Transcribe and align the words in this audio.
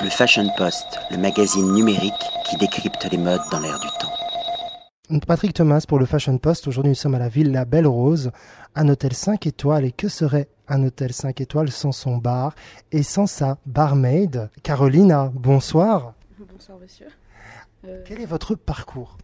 Le 0.00 0.08
Fashion 0.10 0.48
Post, 0.56 0.98
le 1.10 1.16
magazine 1.16 1.72
numérique 1.72 2.12
qui 2.48 2.56
décrypte 2.56 3.04
les 3.10 3.18
modes 3.18 3.40
dans 3.50 3.60
l'air 3.60 3.78
du 3.80 3.88
temps. 3.98 5.20
Patrick 5.26 5.54
Thomas 5.54 5.84
pour 5.86 5.98
le 5.98 6.06
Fashion 6.06 6.38
Post. 6.38 6.68
Aujourd'hui, 6.68 6.90
nous 6.90 6.94
sommes 6.96 7.14
à 7.14 7.18
la 7.18 7.28
Villa 7.28 7.64
Belle 7.64 7.86
Rose, 7.86 8.30
un 8.74 8.88
hôtel 8.88 9.12
5 9.14 9.46
étoiles. 9.46 9.84
Et 9.84 9.92
que 9.92 10.08
serait 10.08 10.48
un 10.68 10.84
hôtel 10.84 11.12
5 11.12 11.40
étoiles 11.40 11.70
sans 11.70 11.92
son 11.92 12.16
bar 12.18 12.54
et 12.92 13.02
sans 13.02 13.26
sa 13.26 13.58
barmaid 13.66 14.50
Carolina, 14.62 15.30
bonsoir. 15.34 16.14
Bonsoir, 16.38 16.78
monsieur. 16.78 17.06
Euh, 17.86 18.02
Quel 18.06 18.20
est 18.20 18.26
votre 18.26 18.54
parcours? 18.54 19.16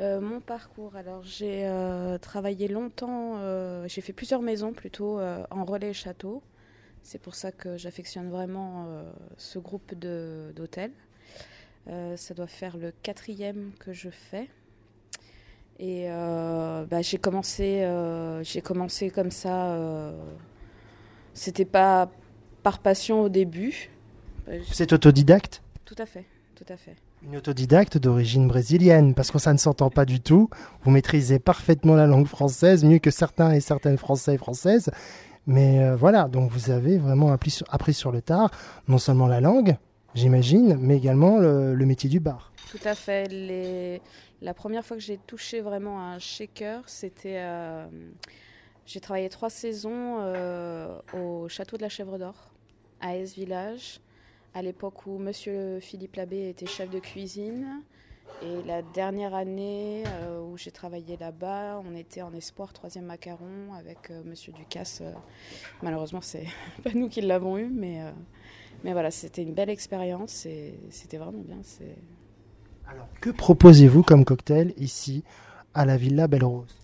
euh, 0.00 0.20
mon 0.20 0.40
parcours, 0.40 0.96
alors 0.96 1.22
j'ai 1.22 1.62
euh, 1.66 2.18
travaillé 2.18 2.66
longtemps, 2.66 3.38
j'ai 3.86 4.00
fait 4.00 4.12
plusieurs 4.12 4.42
maisons 4.42 4.72
plutôt 4.72 5.20
en 5.20 5.64
relais 5.64 5.92
château. 5.92 6.42
C'est 7.04 7.20
pour 7.20 7.34
ça 7.34 7.52
que 7.52 7.76
j'affectionne 7.76 8.30
vraiment 8.30 8.88
ce 9.36 9.58
groupe 9.58 9.94
d'hôtels. 9.94 10.90
ça 12.16 12.34
doit 12.34 12.46
faire 12.46 12.76
le 12.78 12.92
quatrième 13.02 13.72
que 13.78 13.92
je 13.92 14.08
fais. 14.08 14.48
Et 15.78 16.08
bah, 16.08 17.02
j'ai 17.02 17.18
commencé, 17.18 17.86
j'ai 18.42 18.62
commencé 18.62 19.10
comme 19.10 19.30
ça. 19.30 20.12
C'était 21.34 21.66
pas 21.66 22.10
par 22.62 22.78
passion 22.78 23.20
au 23.20 23.28
début. 23.28 23.90
C'est 24.72 24.92
autodidacte? 24.92 25.62
Tout 25.84 25.96
à 25.98 26.06
fait, 26.06 26.24
tout 26.54 26.64
à 26.70 26.76
fait. 26.78 26.96
Une 27.22 27.36
autodidacte 27.36 27.98
d'origine 27.98 28.48
brésilienne, 28.48 29.14
parce 29.14 29.30
que 29.30 29.38
ça 29.38 29.52
ne 29.52 29.58
s'entend 29.58 29.90
pas 29.90 30.06
du 30.06 30.20
tout. 30.20 30.48
Vous 30.82 30.90
maîtrisez 30.90 31.38
parfaitement 31.38 31.94
la 31.94 32.06
langue 32.06 32.26
française, 32.26 32.82
mieux 32.82 32.98
que 32.98 33.10
certains 33.10 33.52
et 33.52 33.60
certaines 33.60 33.98
Français 33.98 34.34
et 34.34 34.38
Françaises. 34.38 34.90
Mais 35.46 35.82
euh, 35.82 35.96
voilà, 35.96 36.28
donc 36.28 36.50
vous 36.50 36.70
avez 36.70 36.98
vraiment 36.98 37.32
appris 37.32 37.92
sur, 37.92 38.12
le 38.12 38.22
tard, 38.22 38.50
non 38.88 38.98
seulement 38.98 39.26
la 39.26 39.40
langue, 39.40 39.76
j'imagine, 40.14 40.76
mais 40.80 40.96
également 40.96 41.38
le, 41.38 41.74
métier 41.84 42.08
du 42.08 42.20
bar. 42.20 42.52
Tout 42.70 42.78
à 42.84 42.94
fait. 42.94 44.00
La 44.40 44.54
première 44.54 44.84
fois 44.84 44.96
que 44.96 45.02
j'ai 45.02 45.18
touché 45.18 45.60
vraiment 45.60 46.00
un 46.00 46.18
shaker, 46.18 46.82
c'était... 46.88 47.38
Euh, 47.38 47.86
j'ai 48.86 49.00
travaillé 49.00 49.30
trois 49.30 49.48
saisons 49.48 50.18
euh, 50.20 50.98
au 51.14 51.48
château 51.48 51.78
de 51.78 51.82
la 51.82 51.88
Chèvre 51.88 52.18
d'Or, 52.18 52.52
à 53.00 53.16
Es 53.16 53.24
Village 53.24 54.00
à 54.54 54.62
l'époque 54.62 55.06
où 55.06 55.18
Monsieur 55.18 55.80
Philippe 55.80 56.16
Labbé 56.16 56.48
était 56.48 56.66
chef 56.66 56.88
de 56.88 57.00
cuisine. 57.00 57.82
Et 58.42 58.62
la 58.66 58.82
dernière 58.82 59.34
année 59.34 60.04
euh, 60.06 60.40
où 60.40 60.58
j'ai 60.58 60.70
travaillé 60.70 61.16
là-bas, 61.16 61.80
on 61.84 61.94
était 61.94 62.20
en 62.20 62.34
espoir 62.34 62.72
troisième 62.72 63.06
macaron 63.06 63.72
avec. 63.78 64.10
Euh, 64.10 64.22
Monsieur 64.24 64.52
Ducasse. 64.52 65.00
Euh, 65.02 65.12
malheureusement, 65.82 66.20
c'est 66.20 66.46
pas 66.84 66.90
nous 66.94 67.08
qui 67.08 67.20
l'avons 67.20 67.56
eu, 67.56 67.68
mais, 67.68 68.00
mais 68.82 68.92
voilà, 68.92 69.10
c'était 69.10 69.42
une 69.42 69.54
belle 69.54 69.70
expérience 69.70 70.46
et 70.46 70.78
c'était 70.90 71.16
vraiment 71.16 71.42
bien. 71.42 71.58
Alors, 72.86 73.08
que 73.20 73.30
proposez-vous 73.30 74.02
comme 74.02 74.24
cocktail 74.24 74.74
ici 74.76 75.24
à 75.72 75.86
la 75.86 75.96
Villa 75.96 76.26
Belle 76.26 76.44
Rose 76.44 76.76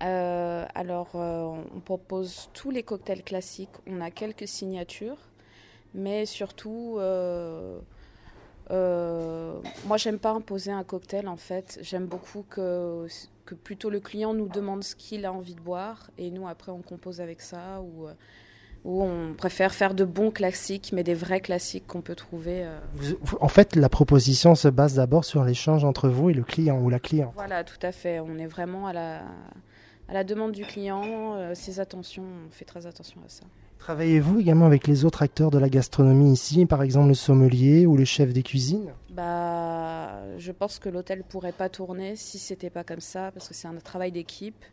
Alors, 0.00 1.14
on 1.14 1.80
propose 1.84 2.50
tous 2.54 2.70
les 2.70 2.82
cocktails 2.82 3.22
classiques. 3.22 3.70
On 3.86 4.00
a 4.00 4.10
quelques 4.10 4.48
signatures. 4.48 5.18
Mais 5.94 6.26
surtout, 6.26 6.98
euh, 8.70 9.54
moi, 9.86 9.96
j'aime 9.96 10.18
pas 10.18 10.30
imposer 10.30 10.70
un 10.70 10.84
cocktail 10.84 11.28
en 11.28 11.36
fait. 11.36 11.78
J'aime 11.82 12.06
beaucoup 12.06 12.44
que, 12.48 13.06
que 13.46 13.54
plutôt 13.54 13.90
le 13.90 14.00
client 14.00 14.34
nous 14.34 14.48
demande 14.48 14.84
ce 14.84 14.94
qu'il 14.94 15.24
a 15.24 15.32
envie 15.32 15.54
de 15.54 15.60
boire 15.60 16.10
et 16.18 16.30
nous, 16.30 16.46
après, 16.48 16.72
on 16.72 16.82
compose 16.82 17.20
avec 17.20 17.40
ça 17.40 17.80
ou, 17.80 18.06
euh, 18.06 18.12
ou 18.84 19.02
on 19.02 19.34
préfère 19.34 19.72
faire 19.72 19.94
de 19.94 20.04
bons 20.04 20.30
classiques, 20.30 20.90
mais 20.92 21.02
des 21.02 21.14
vrais 21.14 21.40
classiques 21.40 21.86
qu'on 21.86 22.02
peut 22.02 22.14
trouver. 22.14 22.64
Euh. 22.64 22.78
En 23.40 23.48
fait, 23.48 23.74
la 23.74 23.88
proposition 23.88 24.54
se 24.54 24.68
base 24.68 24.94
d'abord 24.94 25.24
sur 25.24 25.44
l'échange 25.44 25.84
entre 25.84 26.08
vous 26.08 26.30
et 26.30 26.34
le 26.34 26.42
client 26.42 26.78
ou 26.78 26.90
la 26.90 26.98
cliente. 26.98 27.32
Voilà, 27.34 27.64
tout 27.64 27.80
à 27.82 27.92
fait. 27.92 28.20
On 28.20 28.38
est 28.38 28.46
vraiment 28.46 28.86
à 28.86 28.92
la, 28.92 29.22
à 30.08 30.14
la 30.14 30.24
demande 30.24 30.52
du 30.52 30.64
client, 30.64 31.54
ses 31.54 31.80
attentions, 31.80 32.24
on 32.46 32.50
fait 32.50 32.64
très 32.64 32.86
attention 32.86 33.20
à 33.24 33.28
ça. 33.28 33.44
Travaillez-vous 33.78 34.40
également 34.40 34.66
avec 34.66 34.86
les 34.86 35.04
autres 35.04 35.22
acteurs 35.22 35.50
de 35.50 35.58
la 35.58 35.68
gastronomie 35.68 36.32
ici, 36.32 36.66
par 36.66 36.82
exemple 36.82 37.08
le 37.08 37.14
sommelier 37.14 37.86
ou 37.86 37.96
le 37.96 38.04
chef 38.04 38.32
des 38.32 38.42
cuisines? 38.42 38.92
Bah, 39.10 40.20
je 40.36 40.52
pense 40.52 40.78
que 40.78 40.88
l'hôtel 40.88 41.22
pourrait 41.22 41.52
pas 41.52 41.68
tourner 41.68 42.16
si 42.16 42.38
c'était 42.38 42.70
pas 42.70 42.84
comme 42.84 43.00
ça, 43.00 43.30
parce 43.32 43.48
que 43.48 43.54
c'est 43.54 43.68
un 43.68 43.76
travail 43.76 44.12
d'équipe. 44.12 44.64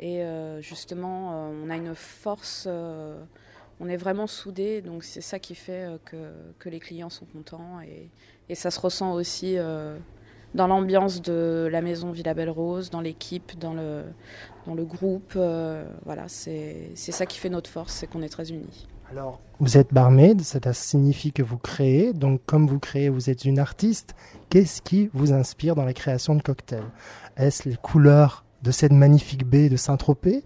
Et 0.00 0.22
euh, 0.22 0.60
justement, 0.60 1.32
euh, 1.32 1.62
on 1.64 1.70
a 1.70 1.76
une 1.76 1.94
force, 1.94 2.64
euh, 2.66 3.22
on 3.78 3.88
est 3.88 3.96
vraiment 3.96 4.26
soudés, 4.26 4.82
donc 4.82 5.04
c'est 5.04 5.20
ça 5.20 5.38
qui 5.38 5.54
fait 5.54 5.88
que, 6.04 6.32
que, 6.58 6.68
les 6.68 6.80
clients 6.80 7.10
sont 7.10 7.26
contents 7.26 7.80
et, 7.80 8.10
et 8.48 8.54
ça 8.56 8.72
se 8.72 8.80
ressent 8.80 9.12
aussi 9.12 9.56
dans 10.54 10.66
l'ambiance 10.66 11.20
de 11.20 11.68
la 11.70 11.82
maison 11.82 12.12
Villa 12.12 12.34
Belle 12.34 12.50
Rose, 12.50 12.90
dans 12.90 13.00
l'équipe, 13.00 13.58
dans 13.58 13.74
le, 13.74 14.04
dans 14.66 14.74
le 14.74 14.84
groupe. 14.84 15.32
Euh, 15.36 15.84
voilà, 16.04 16.24
c'est 16.28 16.94
ça 16.94 17.26
qui 17.26 17.38
fait 17.38 17.50
notre 17.50 17.68
force, 17.68 17.92
c'est 17.92 18.06
qu'on 18.06 18.22
est 18.22 18.28
très 18.28 18.50
unis. 18.50 18.86
Alors, 19.10 19.40
vous 19.60 19.76
êtes 19.76 19.92
barmaid, 19.92 20.40
ça 20.40 20.60
signifie 20.72 21.32
que 21.32 21.42
vous 21.42 21.58
créez. 21.58 22.12
Donc, 22.12 22.40
comme 22.46 22.66
vous 22.66 22.78
créez, 22.78 23.08
vous 23.08 23.30
êtes 23.30 23.44
une 23.44 23.58
artiste. 23.58 24.14
Qu'est-ce 24.48 24.80
qui 24.80 25.10
vous 25.12 25.32
inspire 25.32 25.74
dans 25.74 25.84
la 25.84 25.92
création 25.92 26.34
de 26.34 26.42
cocktails? 26.42 26.84
Est-ce 27.36 27.68
les 27.68 27.76
couleurs 27.76 28.44
de 28.62 28.70
cette 28.70 28.92
magnifique 28.92 29.44
baie 29.44 29.68
de 29.68 29.76
Saint-Tropez? 29.76 30.42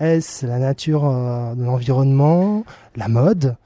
Est-ce 0.00 0.44
la 0.44 0.58
nature 0.58 1.04
euh, 1.06 1.54
de 1.54 1.62
l'environnement 1.62 2.64
La 2.96 3.08
mode? 3.08 3.56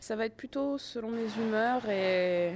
Ça 0.00 0.14
va 0.14 0.26
être 0.26 0.36
plutôt 0.36 0.76
selon 0.76 1.10
mes 1.10 1.26
humeurs 1.42 1.88
et 1.88 2.52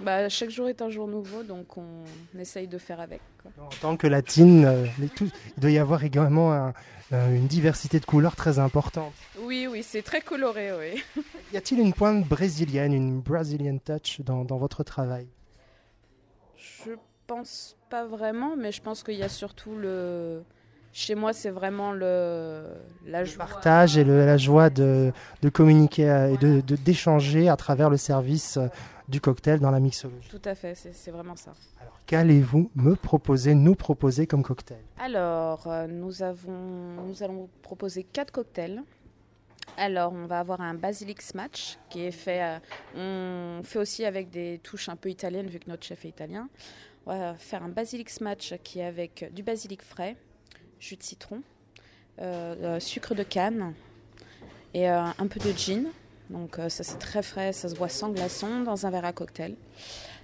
bah, 0.00 0.28
chaque 0.28 0.50
jour 0.50 0.68
est 0.68 0.82
un 0.82 0.88
jour 0.88 1.06
nouveau, 1.06 1.42
donc 1.42 1.76
on 1.76 2.04
essaye 2.38 2.66
de 2.66 2.78
faire 2.78 3.00
avec. 3.00 3.20
En 3.58 3.68
tant 3.80 3.96
que 3.96 4.06
latine, 4.06 4.64
euh, 4.64 4.86
il 4.98 5.60
doit 5.60 5.70
y 5.70 5.78
avoir 5.78 6.04
également 6.04 6.72
euh, 7.12 7.34
une 7.34 7.46
diversité 7.46 8.00
de 8.00 8.06
couleurs 8.06 8.36
très 8.36 8.58
importante. 8.58 9.12
Oui, 9.40 9.66
oui, 9.70 9.82
c'est 9.82 10.02
très 10.02 10.20
coloré, 10.20 10.70
oui. 10.72 11.22
y 11.52 11.56
a-t-il 11.56 11.80
une 11.80 11.92
pointe 11.92 12.26
brésilienne, 12.26 12.92
une 12.92 13.20
Brazilian 13.20 13.78
touch 13.78 14.20
dans, 14.20 14.44
votre 14.44 14.84
travail? 14.84 15.28
Je 16.56 16.92
pense 17.26 17.76
pas 17.88 18.06
vraiment, 18.06 18.56
mais 18.56 18.72
je 18.72 18.80
pense 18.80 19.02
qu'il 19.02 19.16
y 19.16 19.22
a 19.22 19.28
surtout 19.28 19.74
le... 19.76 20.42
Chez 20.92 21.14
moi, 21.14 21.32
c'est 21.32 21.50
vraiment 21.50 21.92
le, 21.92 22.64
la 23.06 23.22
le 23.22 23.36
partage 23.36 23.96
et 23.96 24.04
la 24.04 24.36
joie 24.36 24.70
de, 24.70 25.12
communiquer 25.52 26.32
et 26.32 26.36
de 26.36 26.60
d'échanger 26.76 27.48
à 27.48 27.56
travers 27.56 27.90
le 27.90 27.96
service 27.96 28.58
du 29.10 29.20
cocktail 29.20 29.58
dans 29.60 29.70
la 29.70 29.80
mixologie. 29.80 30.28
Tout 30.30 30.40
à 30.44 30.54
fait, 30.54 30.74
c'est 30.74 31.10
vraiment 31.10 31.36
ça. 31.36 31.52
Alors, 31.80 31.98
qu'allez-vous 32.06 32.70
me 32.76 32.94
proposer, 32.94 33.54
nous 33.54 33.74
proposer 33.74 34.26
comme 34.26 34.42
cocktail? 34.42 34.78
Alors, 34.98 35.66
euh, 35.66 35.86
nous, 35.88 36.22
avons, 36.22 37.02
nous 37.06 37.22
allons 37.22 37.48
proposer 37.62 38.04
quatre 38.04 38.30
cocktails. 38.30 38.82
Alors, 39.76 40.12
on 40.12 40.26
va 40.26 40.38
avoir 40.38 40.60
un 40.60 40.74
basilic 40.74 41.22
smash 41.22 41.78
qui 41.88 42.04
est 42.04 42.12
fait. 42.12 42.42
Euh, 42.42 43.58
on 43.58 43.62
fait 43.62 43.78
aussi 43.78 44.04
avec 44.04 44.30
des 44.30 44.60
touches 44.62 44.88
un 44.88 44.96
peu 44.96 45.10
italiennes 45.10 45.48
vu 45.48 45.58
que 45.58 45.68
notre 45.68 45.84
chef 45.84 46.04
est 46.04 46.08
italien. 46.08 46.48
On 47.06 47.16
va 47.16 47.34
faire 47.34 47.62
un 47.62 47.68
basilic 47.68 48.10
smash 48.10 48.54
qui 48.62 48.78
est 48.78 48.84
avec 48.84 49.32
du 49.34 49.42
basilic 49.42 49.82
frais, 49.82 50.16
jus 50.80 50.96
de 50.96 51.02
citron, 51.02 51.42
euh, 52.20 52.80
sucre 52.80 53.14
de 53.14 53.22
canne 53.22 53.74
et 54.74 54.88
un 54.88 55.26
peu 55.28 55.38
de 55.40 55.56
gin. 55.56 55.86
Donc 56.30 56.58
euh, 56.58 56.68
ça 56.68 56.84
c'est 56.84 56.98
très 56.98 57.22
frais, 57.22 57.52
ça 57.52 57.68
se 57.68 57.74
boit 57.74 57.88
sans 57.88 58.10
glaçon 58.10 58.60
dans 58.60 58.86
un 58.86 58.90
verre 58.90 59.04
à 59.04 59.12
cocktail. 59.12 59.56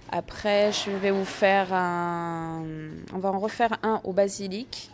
Après, 0.09 0.71
je 0.71 0.89
vais 0.89 1.11
vous 1.11 1.25
faire 1.25 1.73
un. 1.73 2.65
On 3.13 3.19
va 3.19 3.31
en 3.31 3.39
refaire 3.39 3.77
un 3.83 3.99
au 4.05 4.13
basilic 4.13 4.89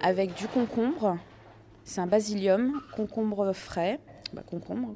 avec 0.00 0.34
du 0.34 0.46
concombre. 0.46 1.18
C'est 1.82 2.00
un 2.00 2.06
basilium, 2.06 2.80
concombre 2.94 3.52
frais, 3.52 3.98
bah, 4.32 4.42
concombre, 4.46 4.94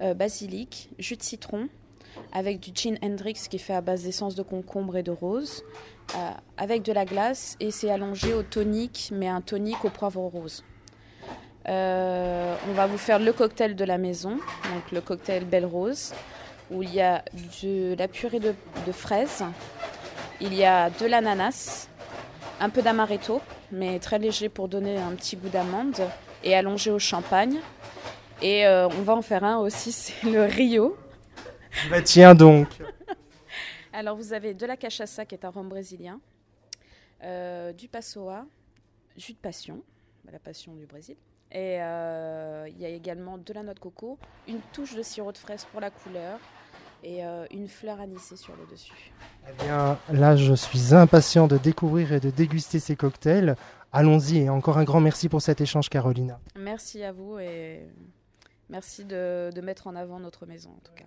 euh, 0.00 0.14
basilic, 0.14 0.88
jus 0.98 1.16
de 1.16 1.22
citron, 1.22 1.68
avec 2.32 2.60
du 2.60 2.70
gin 2.74 2.98
Hendrix 3.02 3.46
qui 3.48 3.58
fait 3.58 3.74
à 3.74 3.80
base 3.80 4.04
d'essence 4.04 4.34
de 4.34 4.42
concombre 4.42 4.96
et 4.96 5.02
de 5.02 5.10
rose, 5.10 5.64
euh, 6.14 6.30
avec 6.56 6.82
de 6.82 6.92
la 6.92 7.04
glace 7.04 7.56
et 7.60 7.70
c'est 7.70 7.90
allongé 7.90 8.34
au 8.34 8.42
tonique, 8.42 9.10
mais 9.12 9.28
un 9.28 9.40
tonique 9.40 9.84
au 9.84 9.90
poivre 9.90 10.20
rose. 10.20 10.64
Euh, 11.68 12.54
on 12.68 12.72
va 12.74 12.86
vous 12.86 12.98
faire 12.98 13.18
le 13.18 13.32
cocktail 13.32 13.74
de 13.74 13.84
la 13.84 13.98
maison, 13.98 14.32
donc 14.32 14.92
le 14.92 15.00
cocktail 15.00 15.44
Belle 15.44 15.66
Rose, 15.66 16.14
où 16.70 16.82
il 16.82 16.94
y 16.94 17.00
a 17.00 17.24
de 17.62 17.96
la 17.98 18.06
purée 18.06 18.38
de, 18.38 18.54
fraises, 18.92 19.44
il 20.40 20.54
y 20.54 20.64
a 20.64 20.90
de 20.90 21.06
l'ananas, 21.06 21.88
un 22.60 22.70
peu 22.70 22.82
d'amaretto, 22.82 23.40
mais 23.72 23.98
très 23.98 24.18
léger 24.18 24.48
pour 24.48 24.68
donner 24.68 24.96
un 24.96 25.12
petit 25.12 25.36
goût 25.36 25.48
d'amande, 25.48 26.00
et 26.44 26.54
allongé 26.54 26.90
au 26.90 26.98
champagne. 26.98 27.58
Et 28.42 28.66
euh, 28.66 28.88
on 28.88 29.02
va 29.02 29.14
en 29.14 29.22
faire 29.22 29.42
un 29.42 29.58
aussi, 29.58 29.90
c'est 29.92 30.24
le 30.24 30.44
Rio. 30.44 30.96
Bah, 31.90 32.02
tiens 32.02 32.34
donc. 32.34 32.68
Alors 33.92 34.16
vous 34.16 34.32
avez 34.32 34.52
de 34.54 34.66
la 34.66 34.76
cachaça 34.76 35.24
qui 35.24 35.34
est 35.34 35.44
un 35.44 35.50
rhum 35.50 35.68
brésilien, 35.68 36.20
euh, 37.22 37.72
du 37.72 37.88
passoa, 37.88 38.44
jus 39.16 39.32
de 39.32 39.38
passion, 39.38 39.82
bah, 40.24 40.32
la 40.32 40.38
passion 40.38 40.74
du 40.74 40.86
Brésil. 40.86 41.16
Et 41.50 41.80
euh, 41.80 42.68
il 42.68 42.78
y 42.78 42.84
a 42.84 42.88
également 42.88 43.38
de 43.38 43.52
la 43.52 43.62
noix 43.62 43.72
de 43.72 43.78
coco, 43.78 44.18
une 44.48 44.60
touche 44.72 44.94
de 44.94 45.02
sirop 45.02 45.32
de 45.32 45.38
fraise 45.38 45.64
pour 45.70 45.80
la 45.80 45.90
couleur 45.90 46.38
et 47.02 47.24
euh, 47.24 47.46
une 47.52 47.68
fleur 47.68 48.00
anisée 48.00 48.36
sur 48.36 48.54
le 48.56 48.66
dessus. 48.70 49.12
Eh 49.48 49.64
bien, 49.64 49.98
là, 50.12 50.36
je 50.36 50.54
suis 50.54 50.92
impatient 50.94 51.46
de 51.46 51.56
découvrir 51.56 52.12
et 52.12 52.20
de 52.20 52.30
déguster 52.30 52.80
ces 52.80 52.96
cocktails. 52.96 53.56
Allons-y 53.92 54.38
et 54.38 54.50
encore 54.50 54.76
un 54.76 54.84
grand 54.84 55.00
merci 55.00 55.28
pour 55.28 55.40
cet 55.40 55.60
échange, 55.60 55.88
Carolina. 55.88 56.38
Merci 56.56 57.02
à 57.04 57.12
vous 57.12 57.38
et 57.38 57.86
merci 58.68 59.04
de 59.04 59.60
mettre 59.62 59.86
en 59.86 59.94
avant 59.94 60.18
notre 60.18 60.44
maison, 60.44 60.70
en 60.70 60.80
tout 60.80 60.94
cas 60.94 61.06